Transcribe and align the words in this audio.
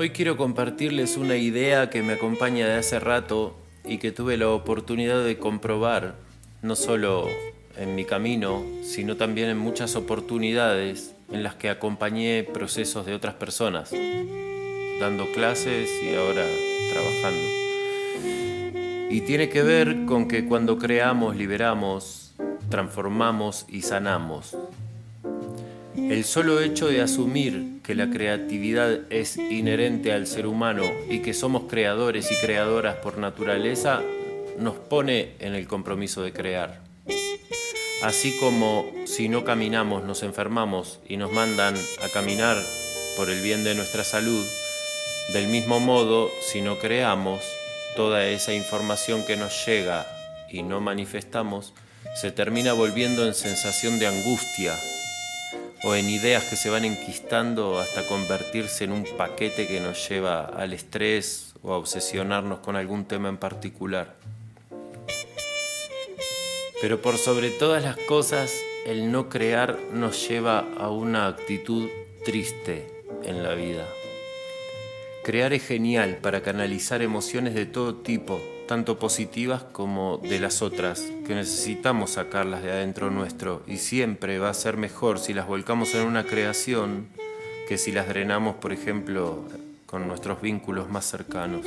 Hoy 0.00 0.10
quiero 0.10 0.36
compartirles 0.36 1.16
una 1.16 1.34
idea 1.34 1.90
que 1.90 2.04
me 2.04 2.12
acompaña 2.12 2.68
de 2.68 2.76
hace 2.76 3.00
rato 3.00 3.56
y 3.84 3.98
que 3.98 4.12
tuve 4.12 4.36
la 4.36 4.48
oportunidad 4.48 5.24
de 5.24 5.38
comprobar, 5.38 6.14
no 6.62 6.76
solo 6.76 7.26
en 7.76 7.96
mi 7.96 8.04
camino, 8.04 8.62
sino 8.84 9.16
también 9.16 9.48
en 9.48 9.58
muchas 9.58 9.96
oportunidades 9.96 11.16
en 11.32 11.42
las 11.42 11.56
que 11.56 11.68
acompañé 11.68 12.44
procesos 12.44 13.06
de 13.06 13.14
otras 13.14 13.34
personas, 13.34 13.90
dando 15.00 15.26
clases 15.32 15.90
y 16.00 16.14
ahora 16.14 16.46
trabajando. 16.92 17.42
Y 19.10 19.22
tiene 19.22 19.48
que 19.48 19.64
ver 19.64 20.04
con 20.06 20.28
que 20.28 20.44
cuando 20.44 20.78
creamos, 20.78 21.34
liberamos, 21.34 22.36
transformamos 22.70 23.66
y 23.68 23.82
sanamos. 23.82 24.56
El 25.98 26.24
solo 26.24 26.60
hecho 26.60 26.86
de 26.86 27.02
asumir 27.02 27.80
que 27.82 27.94
la 27.94 28.08
creatividad 28.08 29.00
es 29.10 29.36
inherente 29.36 30.12
al 30.12 30.26
ser 30.26 30.46
humano 30.46 30.84
y 31.10 31.18
que 31.18 31.34
somos 31.34 31.64
creadores 31.68 32.30
y 32.30 32.36
creadoras 32.36 32.96
por 32.96 33.18
naturaleza 33.18 34.00
nos 34.58 34.76
pone 34.76 35.34
en 35.40 35.54
el 35.54 35.66
compromiso 35.66 36.22
de 36.22 36.32
crear. 36.32 36.80
Así 38.02 38.38
como 38.38 38.86
si 39.06 39.28
no 39.28 39.44
caminamos 39.44 40.04
nos 40.04 40.22
enfermamos 40.22 41.00
y 41.08 41.16
nos 41.16 41.32
mandan 41.32 41.74
a 41.74 42.08
caminar 42.08 42.56
por 43.16 43.28
el 43.28 43.42
bien 43.42 43.64
de 43.64 43.74
nuestra 43.74 44.04
salud, 44.04 44.46
del 45.32 45.48
mismo 45.48 45.80
modo, 45.80 46.30
si 46.40 46.62
no 46.62 46.78
creamos, 46.78 47.42
toda 47.96 48.24
esa 48.28 48.54
información 48.54 49.26
que 49.26 49.36
nos 49.36 49.66
llega 49.66 50.06
y 50.48 50.62
no 50.62 50.80
manifestamos 50.80 51.74
se 52.14 52.30
termina 52.30 52.72
volviendo 52.72 53.26
en 53.26 53.34
sensación 53.34 53.98
de 53.98 54.06
angustia 54.06 54.74
o 55.84 55.94
en 55.94 56.08
ideas 56.08 56.44
que 56.44 56.56
se 56.56 56.70
van 56.70 56.84
enquistando 56.84 57.78
hasta 57.78 58.06
convertirse 58.06 58.84
en 58.84 58.92
un 58.92 59.04
paquete 59.16 59.66
que 59.66 59.80
nos 59.80 60.08
lleva 60.08 60.44
al 60.44 60.72
estrés 60.72 61.54
o 61.62 61.72
a 61.72 61.76
obsesionarnos 61.76 62.58
con 62.60 62.76
algún 62.76 63.04
tema 63.04 63.28
en 63.28 63.36
particular. 63.36 64.14
Pero 66.80 67.02
por 67.02 67.16
sobre 67.16 67.50
todas 67.50 67.82
las 67.82 67.96
cosas, 67.96 68.52
el 68.86 69.10
no 69.10 69.28
crear 69.28 69.78
nos 69.92 70.28
lleva 70.28 70.64
a 70.78 70.90
una 70.90 71.26
actitud 71.26 71.88
triste 72.24 73.02
en 73.24 73.42
la 73.42 73.54
vida. 73.54 73.86
Crear 75.24 75.52
es 75.52 75.66
genial 75.66 76.18
para 76.22 76.42
canalizar 76.42 77.02
emociones 77.02 77.54
de 77.54 77.66
todo 77.66 77.96
tipo, 77.96 78.40
tanto 78.68 78.98
positivas 78.98 79.64
como 79.64 80.18
de 80.18 80.38
las 80.38 80.62
otras, 80.62 81.00
que 81.26 81.34
necesitamos 81.34 82.10
sacarlas 82.10 82.62
de 82.62 82.70
adentro 82.70 83.10
nuestro 83.10 83.62
y 83.66 83.78
siempre 83.78 84.38
va 84.38 84.50
a 84.50 84.54
ser 84.54 84.76
mejor 84.76 85.18
si 85.18 85.34
las 85.34 85.48
volcamos 85.48 85.94
en 85.94 86.02
una 86.02 86.24
creación 86.24 87.08
que 87.66 87.78
si 87.78 87.90
las 87.90 88.06
drenamos, 88.08 88.56
por 88.56 88.72
ejemplo, 88.72 89.42
con 89.86 90.06
nuestros 90.06 90.42
vínculos 90.42 90.88
más 90.90 91.06
cercanos. 91.06 91.66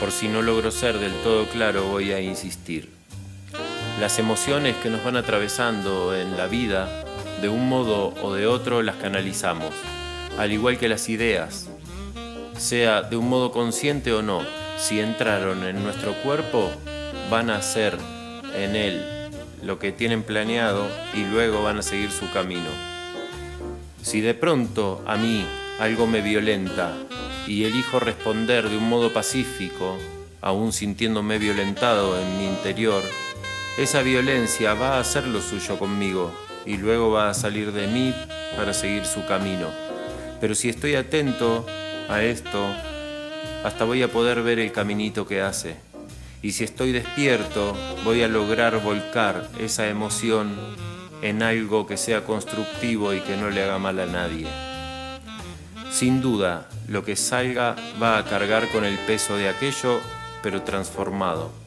Por 0.00 0.10
si 0.10 0.26
no 0.26 0.42
logro 0.42 0.72
ser 0.72 0.98
del 0.98 1.14
todo 1.22 1.46
claro, 1.46 1.84
voy 1.84 2.10
a 2.10 2.20
insistir. 2.20 2.90
Las 4.00 4.18
emociones 4.18 4.74
que 4.78 4.90
nos 4.90 5.04
van 5.04 5.16
atravesando 5.16 6.16
en 6.16 6.36
la 6.36 6.48
vida, 6.48 7.04
de 7.42 7.48
un 7.48 7.68
modo 7.68 8.14
o 8.22 8.32
de 8.32 8.46
otro, 8.46 8.82
las 8.82 8.94
canalizamos, 8.96 9.74
al 10.38 10.52
igual 10.52 10.78
que 10.78 10.88
las 10.88 11.08
ideas, 11.08 11.68
sea 12.56 13.02
de 13.02 13.16
un 13.16 13.28
modo 13.28 13.50
consciente 13.50 14.12
o 14.12 14.22
no, 14.22 14.42
si 14.78 15.00
entraron 15.00 15.64
en 15.64 15.82
nuestro 15.82 16.14
cuerpo, 16.22 16.70
van 17.30 17.50
a 17.50 17.56
hacer 17.56 17.98
en 18.54 18.76
él 18.76 19.28
lo 19.60 19.80
que 19.80 19.90
tienen 19.90 20.22
planeado 20.22 20.86
y 21.14 21.24
luego 21.24 21.64
van 21.64 21.80
a 21.80 21.82
seguir 21.82 22.12
su 22.12 22.30
camino. 22.30 22.70
Si 24.02 24.20
de 24.20 24.34
pronto 24.34 25.02
a 25.04 25.16
mí 25.16 25.44
algo 25.80 26.06
me 26.06 26.20
violenta 26.20 26.94
y 27.48 27.64
elijo 27.64 27.98
responder 27.98 28.68
de 28.68 28.76
un 28.76 28.88
modo 28.88 29.12
pacífico, 29.12 29.98
aún 30.40 30.72
sintiéndome 30.72 31.38
violentado 31.38 32.20
en 32.20 32.38
mi 32.38 32.46
interior, 32.46 33.02
esa 33.78 34.02
violencia 34.02 34.74
va 34.74 34.96
a 34.96 35.00
hacer 35.00 35.26
lo 35.26 35.40
suyo 35.40 35.76
conmigo 35.76 36.32
y 36.66 36.76
luego 36.76 37.10
va 37.10 37.30
a 37.30 37.34
salir 37.34 37.72
de 37.72 37.86
mí 37.86 38.14
para 38.56 38.72
seguir 38.74 39.04
su 39.04 39.24
camino. 39.26 39.68
Pero 40.40 40.54
si 40.54 40.68
estoy 40.68 40.94
atento 40.94 41.66
a 42.08 42.22
esto, 42.22 42.66
hasta 43.64 43.84
voy 43.84 44.02
a 44.02 44.08
poder 44.08 44.42
ver 44.42 44.58
el 44.58 44.72
caminito 44.72 45.26
que 45.26 45.40
hace. 45.40 45.76
Y 46.42 46.52
si 46.52 46.64
estoy 46.64 46.92
despierto, 46.92 47.76
voy 48.04 48.22
a 48.22 48.28
lograr 48.28 48.80
volcar 48.82 49.48
esa 49.60 49.88
emoción 49.88 50.56
en 51.22 51.42
algo 51.42 51.86
que 51.86 51.96
sea 51.96 52.24
constructivo 52.24 53.14
y 53.14 53.20
que 53.20 53.36
no 53.36 53.50
le 53.50 53.62
haga 53.62 53.78
mal 53.78 54.00
a 54.00 54.06
nadie. 54.06 54.48
Sin 55.92 56.20
duda, 56.20 56.68
lo 56.88 57.04
que 57.04 57.14
salga 57.14 57.76
va 58.02 58.18
a 58.18 58.24
cargar 58.24 58.68
con 58.70 58.84
el 58.84 58.98
peso 58.98 59.36
de 59.36 59.48
aquello, 59.48 60.00
pero 60.42 60.62
transformado. 60.62 61.61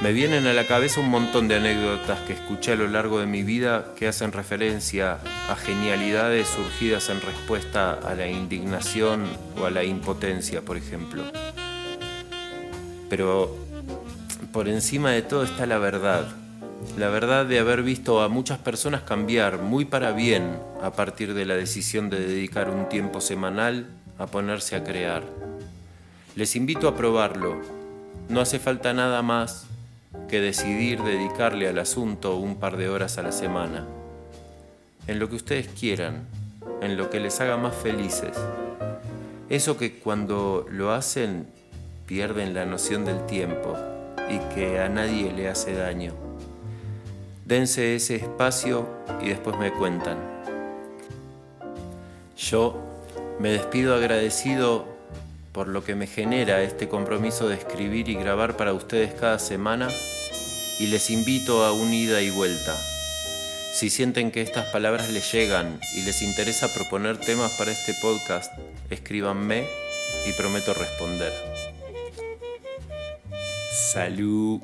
Me 0.00 0.12
vienen 0.12 0.46
a 0.46 0.52
la 0.52 0.64
cabeza 0.64 1.00
un 1.00 1.10
montón 1.10 1.48
de 1.48 1.56
anécdotas 1.56 2.20
que 2.20 2.32
escuché 2.32 2.72
a 2.72 2.76
lo 2.76 2.86
largo 2.86 3.18
de 3.18 3.26
mi 3.26 3.42
vida 3.42 3.94
que 3.96 4.06
hacen 4.06 4.30
referencia 4.30 5.18
a 5.50 5.56
genialidades 5.56 6.46
surgidas 6.46 7.08
en 7.10 7.20
respuesta 7.20 7.94
a 7.94 8.14
la 8.14 8.28
indignación 8.28 9.24
o 9.60 9.66
a 9.66 9.70
la 9.70 9.82
impotencia, 9.82 10.62
por 10.62 10.76
ejemplo. 10.76 11.24
Pero 13.10 13.56
por 14.52 14.68
encima 14.68 15.10
de 15.10 15.22
todo 15.22 15.42
está 15.42 15.66
la 15.66 15.78
verdad, 15.78 16.28
la 16.96 17.08
verdad 17.08 17.44
de 17.44 17.58
haber 17.58 17.82
visto 17.82 18.22
a 18.22 18.28
muchas 18.28 18.58
personas 18.58 19.02
cambiar 19.02 19.58
muy 19.58 19.84
para 19.84 20.12
bien 20.12 20.60
a 20.80 20.92
partir 20.92 21.34
de 21.34 21.44
la 21.44 21.56
decisión 21.56 22.08
de 22.08 22.20
dedicar 22.20 22.70
un 22.70 22.88
tiempo 22.88 23.20
semanal 23.20 23.88
a 24.16 24.26
ponerse 24.26 24.76
a 24.76 24.84
crear. 24.84 25.24
Les 26.36 26.54
invito 26.54 26.86
a 26.86 26.96
probarlo. 26.96 27.60
No 28.28 28.40
hace 28.40 28.58
falta 28.60 28.92
nada 28.92 29.22
más 29.22 29.67
que 30.28 30.40
decidir 30.40 31.02
dedicarle 31.02 31.68
al 31.68 31.78
asunto 31.78 32.36
un 32.36 32.56
par 32.56 32.76
de 32.76 32.88
horas 32.88 33.18
a 33.18 33.22
la 33.22 33.32
semana. 33.32 33.86
En 35.06 35.18
lo 35.18 35.28
que 35.28 35.36
ustedes 35.36 35.68
quieran, 35.68 36.26
en 36.82 36.96
lo 36.96 37.10
que 37.10 37.18
les 37.18 37.40
haga 37.40 37.56
más 37.56 37.74
felices. 37.74 38.36
Eso 39.48 39.78
que 39.78 39.94
cuando 39.94 40.66
lo 40.70 40.92
hacen 40.92 41.46
pierden 42.06 42.54
la 42.54 42.66
noción 42.66 43.04
del 43.04 43.24
tiempo 43.26 43.74
y 44.30 44.38
que 44.54 44.78
a 44.78 44.88
nadie 44.88 45.32
le 45.32 45.48
hace 45.48 45.72
daño. 45.74 46.12
Dense 47.46 47.96
ese 47.96 48.16
espacio 48.16 48.86
y 49.22 49.30
después 49.30 49.56
me 49.58 49.72
cuentan. 49.72 50.18
Yo 52.36 52.78
me 53.40 53.48
despido 53.50 53.94
agradecido 53.94 54.86
por 55.52 55.68
lo 55.68 55.82
que 55.82 55.94
me 55.94 56.06
genera 56.06 56.62
este 56.62 56.88
compromiso 56.88 57.48
de 57.48 57.54
escribir 57.54 58.10
y 58.10 58.14
grabar 58.14 58.56
para 58.56 58.74
ustedes 58.74 59.14
cada 59.14 59.38
semana 59.38 59.88
y 60.78 60.86
les 60.86 61.10
invito 61.10 61.64
a 61.64 61.72
un 61.72 61.92
ida 61.92 62.22
y 62.22 62.30
vuelta. 62.30 62.76
Si 63.72 63.90
sienten 63.90 64.30
que 64.30 64.42
estas 64.42 64.66
palabras 64.66 65.10
les 65.10 65.30
llegan 65.32 65.78
y 65.94 66.02
les 66.02 66.22
interesa 66.22 66.72
proponer 66.72 67.18
temas 67.18 67.52
para 67.52 67.72
este 67.72 67.94
podcast, 68.00 68.52
escríbanme 68.90 69.66
y 70.26 70.32
prometo 70.32 70.74
responder. 70.74 71.32
Salud. 73.92 74.60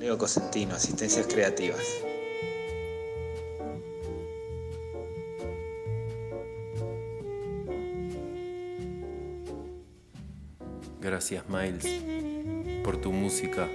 Leo 0.00 0.18
Cosentino, 0.18 0.74
Asistencias 0.74 1.26
Creativas. 1.26 1.84
Gracias 11.00 11.44
Miles 11.48 11.86
por 12.82 12.96
tu 12.96 13.12
música 13.12 13.68